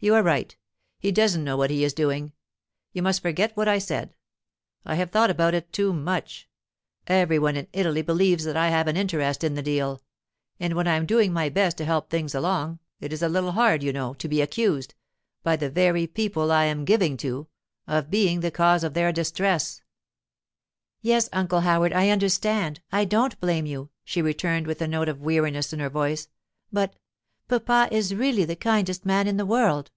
You 0.00 0.14
are 0.14 0.22
right; 0.22 0.56
he 1.00 1.10
doesn't 1.10 1.42
know 1.42 1.56
what 1.56 1.70
he 1.70 1.82
is 1.82 1.92
doing. 1.92 2.32
You 2.92 3.02
must 3.02 3.20
forget 3.20 3.56
what 3.56 3.66
I 3.66 3.78
said. 3.80 4.14
I 4.84 4.94
have 4.94 5.10
thought 5.10 5.28
about 5.28 5.54
it 5.54 5.72
too 5.72 5.92
much. 5.92 6.48
Every 7.08 7.36
one 7.36 7.56
in 7.56 7.66
Italy 7.72 8.02
believes 8.02 8.44
that 8.44 8.56
I 8.56 8.68
have 8.68 8.86
an 8.86 8.96
interest 8.96 9.42
in 9.42 9.54
the 9.54 9.60
deal; 9.62 10.00
and 10.60 10.74
when 10.74 10.86
I 10.86 10.94
am 10.94 11.04
doing 11.04 11.32
my 11.32 11.48
best 11.48 11.78
to 11.78 11.84
help 11.84 12.10
things 12.10 12.32
along, 12.32 12.78
it 13.00 13.12
is 13.12 13.22
a 13.24 13.28
little 13.28 13.50
hard, 13.50 13.82
you 13.82 13.92
know, 13.92 14.14
to 14.14 14.28
be 14.28 14.40
accused—by 14.40 15.56
the 15.56 15.68
very 15.68 16.06
people 16.06 16.52
I 16.52 16.66
am 16.66 16.84
giving 16.84 17.16
to—of 17.16 18.08
being 18.08 18.38
the 18.38 18.52
cause 18.52 18.84
of 18.84 18.94
their 18.94 19.10
distress.' 19.10 19.82
'Yes, 21.02 21.28
Uncle 21.32 21.62
Howard, 21.62 21.92
I 21.92 22.10
understand; 22.10 22.78
I 22.92 23.04
don't 23.04 23.40
blame 23.40 23.66
you,' 23.66 23.90
she 24.04 24.22
returned, 24.22 24.68
with 24.68 24.80
a 24.80 24.86
note 24.86 25.08
of 25.08 25.22
weariness 25.22 25.72
in 25.72 25.80
her 25.80 25.90
voice; 25.90 26.28
'but—papa 26.70 27.88
is 27.90 28.14
really 28.14 28.44
the 28.44 28.54
kindest 28.54 29.06
man 29.06 29.26
in 29.26 29.38
the 29.38 29.46
world. 29.46 29.90